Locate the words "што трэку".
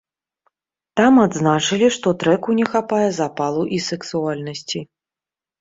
1.97-2.57